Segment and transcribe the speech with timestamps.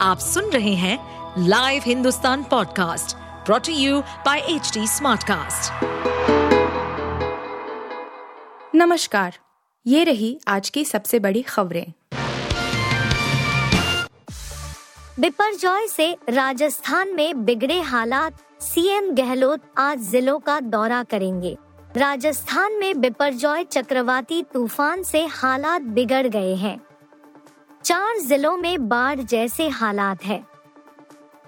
[0.00, 0.98] आप सुन रहे हैं
[1.48, 3.16] live Hindustan podcast
[3.46, 5.84] brought you by H smartcast.
[8.74, 9.34] नमस्कार
[9.86, 11.92] ये रही आज की सबसे बड़ी खबरें।
[15.20, 21.56] बिपरजॉय से राजस्थान में बिगड़े हालात सीएम गहलोत आज जिलों का दौरा करेंगे।
[21.96, 26.80] राजस्थान में बिपरजॉय चक्रवाती तूफ़ान से हालात बिगड़ गए हैं।
[27.84, 30.46] चार जिलों में बाढ़ जैसे हालात है।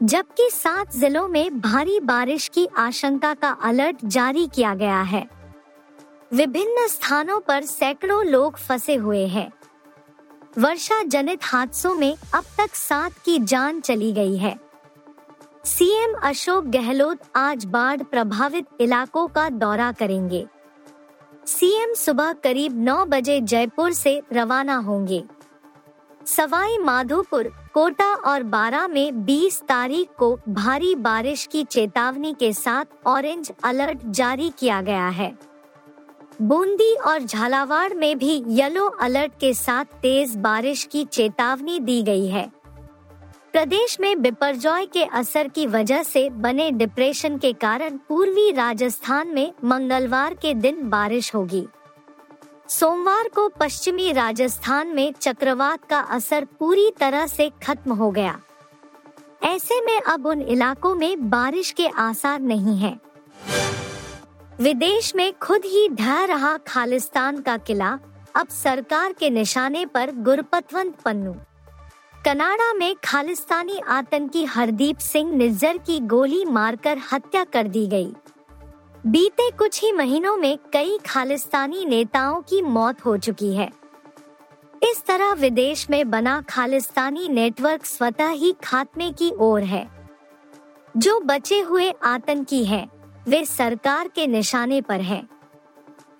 [0.02, 5.28] जबकि सात जिलों में भारी बारिश की आशंका का अलर्ट जारी किया गया है।
[6.32, 9.50] विभिन्न स्थानों पर सैकड़ों लोग फंसे हुए हैं।
[10.58, 14.58] वर्षा जनित हादसों में अब तक सात की जान चली गई है।
[15.64, 20.46] सीएम अशोक गहलोत आज बाढ़ प्रभावित इलाकों का दौरा करेंगे।
[21.46, 25.24] सीएम सुबह करीब 9 बजे जयपुर से रवाना होंगे।
[26.28, 32.84] सवाई माधोपुर, कोटा और बारा में 20 तारीख को भारी बारिश की चेतावनी के साथ
[33.06, 35.38] ऑरेंज अलर्ट जारी किया गया है।
[36.42, 42.26] बूंदी और झालावाड़ में भी येलो अलर्ट के साथ तेज बारिश की चेतावनी दी गई
[42.26, 42.50] है।
[43.52, 49.52] प्रदेश में बिपरजॉय के असर की वजह से बने डिप्रेशन के कारण पूर्वी राजस्थान में
[49.64, 51.66] मंगलवार के दिन बारिश होगी।
[52.68, 58.38] सोमवार को पश्चिमी राजस्थान में चक्रवात का असर पूरी तरह से खत्म हो गया
[59.44, 62.98] ऐसे में अब उन इलाकों में बारिश के आसार नहीं हैं।
[64.60, 67.98] विदेश में खुद ही ढह रहा खालिस्तान का किला
[68.36, 71.34] अब सरकार के निशाने पर गुरपतवंत पन्नू
[72.24, 78.12] कनाडा में खालिस्तानी आतंकी हरदीप सिंह निज्जर की गोली मारकर हत्या कर दी गई।
[79.06, 83.70] बीते कुछ ही महीनों में कई खालिस्तानी नेताओं की मौत हो चुकी है।
[84.82, 90.10] इस तरह विदेश में बना खालिस्तानी नेटवर्क स्वतः ही खात्मे की ओर है।
[90.96, 92.88] जो बचे हुए आतंकी हैं,
[93.28, 95.28] वे सरकार के निशाने पर हैं।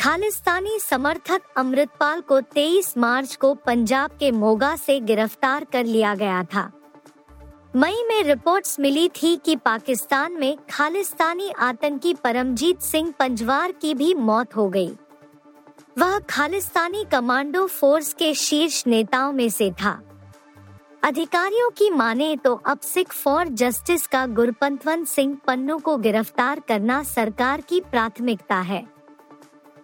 [0.01, 6.45] खालिस्तानी समर्थक अमृतपाल को 23 मार्च को पंजाब के मोगा से गिरफ़्तार कर लिया गया
[6.45, 6.73] था।
[7.75, 14.15] मई में रिपोर्ट्स मिली थी कि पाकिस्तान में खालिस्तानी आतंकी परमजीत सिंह पंजवार की भी
[14.15, 14.89] मौत हो गई।
[15.99, 20.01] वह खालिस्तानी कमांडो फोर्स के शीर्ष नेताओं में से था।
[21.03, 27.03] अधिकारियों की माने तो अब सिख फॉर जस्टिस का गुरपंतवंत सिंह पन्नू को गिरफ़्तार करना
[27.03, 28.85] सरकार की प्राथमिकता है।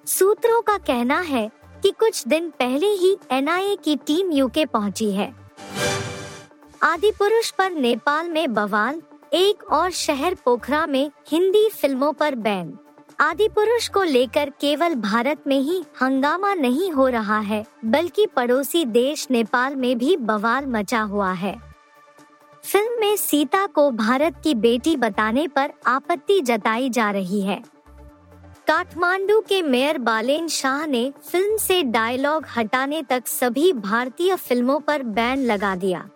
[0.06, 1.48] सूत्रों का कहना है
[1.82, 5.43] कि कुछ दिन पहले ही एनआईए की टीम यूके पहुँची है।
[6.84, 9.00] आदि पुरुष पर नेपाल में बवाल,
[9.32, 12.78] एक और शहर पोखरा में हिंदी फ़िल्मों पर बैन।
[13.20, 18.84] आदि पुरुष को लेकर केवल भारत में ही हंगामा नहीं हो रहा है, बल्कि पड़ोसी
[18.84, 21.56] देश नेपाल में भी बवाल मचा हुआ है।
[22.64, 27.62] फ़िल्म में सीता को भारत की बेटी बताने पर आपत्ति जताई जा रही है।
[28.66, 35.02] काठमांडू के मेयर बालेन शाह ने फ़िल्म से डायलॉग हटाने तक सभी भारतीय फ़िल्मों पर
[35.02, 36.08] बैन लगा दिया।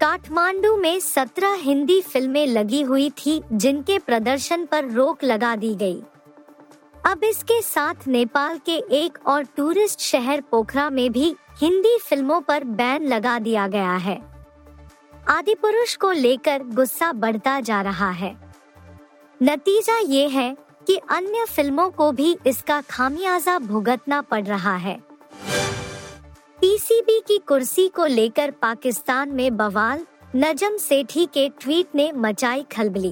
[0.00, 6.02] काठमांडू में सत्रह हिंदी फ़िल्में लगी हुई थी, जिनके प्रदर्शन पर रोक लगा दी गई।
[7.06, 12.64] अब इसके साथ नेपाल के एक और टूरिस्ट शहर पोखरा में भी हिंदी फ़िल्मों पर
[12.64, 14.20] बैन लगा दिया गया है।
[15.28, 18.36] आदि पुरुष को लेकर गुस्सा बढ़ता जा रहा है।
[19.42, 24.98] नतीजा ये है कि अन्य फ़िल्मों को भी इसका खामियाजा भुगतना पड़ रहा है।
[26.60, 30.04] पीसीबी की कुर्सी को लेकर पाकिस्तान में बवाल,
[30.36, 33.10] नजम सेठी के ट्वीट ने मचाई खलबली।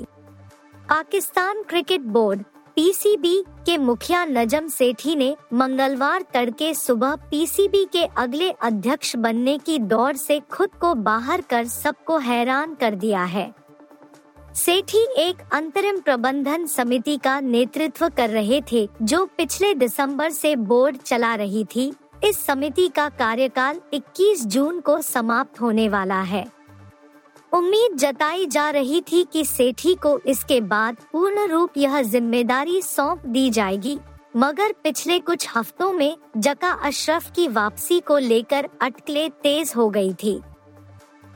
[0.88, 2.42] पाकिस्तान क्रिकेट बोर्ड,
[2.76, 9.78] पीसीबी के मुखिया नजम सेठी ने मंगलवार तड़के सुबह पीसीबी के अगले अध्यक्ष बनने की
[9.78, 13.52] दौड़ से खुद को बाहर कर सबको हैरान कर दिया है।
[14.54, 20.96] सेठी एक अंतरिम प्रबंधन समिति का नेतृत्व कर रहे थे, जो पिछले दिसंबर से बोर्ड
[20.96, 21.92] चला रही थी।
[22.24, 26.44] इस समिति का कार्यकाल 21 जून को समाप्त होने वाला है।
[27.52, 33.26] उम्मीद जताई जा रही थी कि सेठी को इसके बाद पूर्ण रूप यह ज़िम्मेदारी सौंप
[33.26, 33.98] दी जाएगी,
[34.36, 40.12] मगर पिछले कुछ हफ्तों में जका अशरफ की वापसी को लेकर अटकलें तेज हो गई
[40.14, 40.40] थी।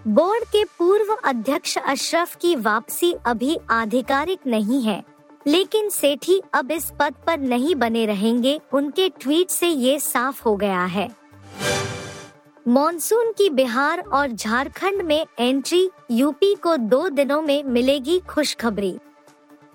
[0.09, 5.03] बोर्ड के पूर्व अध्यक्ष अशरफ की वापसी अभी आधिकारिक नहीं है।
[5.49, 10.56] लेकिन सेठी अब इस पद पर नहीं बने रहेंगे। उनके ट्वीट से ये साफ़ हो
[10.56, 11.09] गया है।
[12.69, 18.99] मॉनसून की बिहार और झारखंड में एंट्री, यूपी को दो दिनों में मिलेगी खुशखबरी।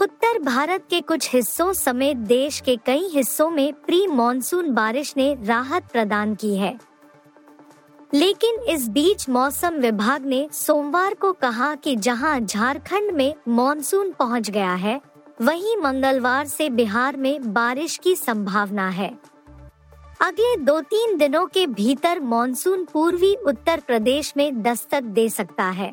[0.02, 5.38] उत्तर भारत के कुछ हिस्सों समेत देश के कई हिस्सों में प्री मॉनसून बारिश ने
[5.44, 6.78] राहत प्रदान की है।
[8.14, 14.50] लेकिन इस बीच मौसम विभाग ने सोमवार को कहा कि जहाँ झारखंड में मॉनसून पहुँच
[14.50, 19.20] गया है वहीं मंगलवार से बिहार में बारिश की संभावना है।
[20.22, 25.92] अगले दो तीन दिनों के भीतर मॉनसून पूर्वी उत्तर प्रदेश में दस्तक दे सकता है।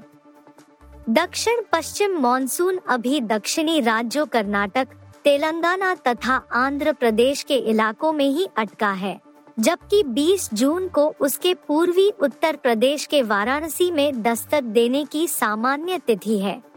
[1.11, 4.89] दक्षिण पश्चिम मॉनसून अभी दक्षिणी राज्यों कर्नाटक,
[5.25, 9.21] तेलंगाना तथा आंध्र प्रदेश के इलाकों में ही अटका है,
[9.59, 15.99] जबकि 20 जून को उसके पूर्वी उत्तर प्रदेश के वाराणसी में दस्तक देने की सामान्य
[15.99, 16.70] तिथि है।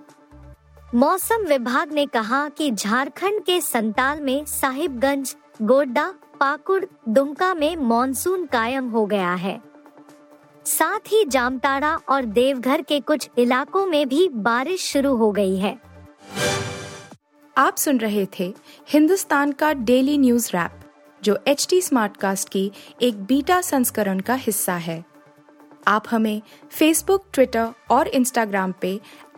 [0.96, 8.46] मौसम विभाग ने कहा कि झारखंड के संताल में साहिबगंज, गोड्डा, पाकुड़, दुमका में मॉनसून
[8.46, 9.62] कायम हो गया है।
[10.66, 15.80] साथ ही जामताड़ा और देवघर के कुछ इलाकों में भी बारिश शुरू हो गई है।
[17.58, 18.54] आप सुन रहे थे
[18.90, 20.80] हिंदुस्तान का डेली न्यूज़ रैप,
[21.24, 25.04] जो एच टी स्मार्टकास्ट की एक बीटा संस्करण का हिस्सा है।
[25.88, 26.42] आप हमें
[26.72, 29.00] फेसबुक ट्विटर और इंस्टाग्राम पे